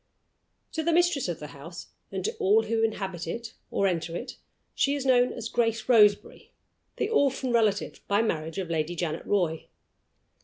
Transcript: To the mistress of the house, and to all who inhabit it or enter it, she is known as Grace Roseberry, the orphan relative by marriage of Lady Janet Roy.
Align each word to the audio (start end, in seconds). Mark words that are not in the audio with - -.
To 0.71 0.81
the 0.81 0.91
mistress 0.91 1.27
of 1.27 1.39
the 1.39 1.49
house, 1.53 1.89
and 2.11 2.25
to 2.25 2.33
all 2.37 2.63
who 2.63 2.81
inhabit 2.81 3.27
it 3.27 3.53
or 3.69 3.85
enter 3.85 4.15
it, 4.17 4.37
she 4.73 4.95
is 4.95 5.05
known 5.05 5.31
as 5.31 5.47
Grace 5.47 5.87
Roseberry, 5.87 6.49
the 6.97 7.07
orphan 7.09 7.51
relative 7.51 8.01
by 8.07 8.23
marriage 8.23 8.57
of 8.57 8.71
Lady 8.71 8.95
Janet 8.95 9.27
Roy. 9.27 9.67